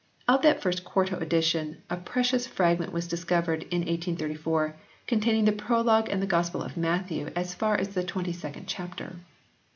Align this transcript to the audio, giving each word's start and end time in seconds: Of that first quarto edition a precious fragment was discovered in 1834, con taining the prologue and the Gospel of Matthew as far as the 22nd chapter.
Of 0.27 0.41
that 0.41 0.63
first 0.63 0.83
quarto 0.83 1.19
edition 1.19 1.83
a 1.87 1.95
precious 1.95 2.47
fragment 2.47 2.91
was 2.91 3.07
discovered 3.07 3.61
in 3.69 3.81
1834, 3.81 4.75
con 5.07 5.21
taining 5.21 5.45
the 5.45 5.51
prologue 5.51 6.09
and 6.09 6.19
the 6.19 6.25
Gospel 6.25 6.63
of 6.63 6.75
Matthew 6.75 7.27
as 7.35 7.53
far 7.53 7.75
as 7.77 7.89
the 7.89 8.03
22nd 8.03 8.63
chapter. 8.65 9.17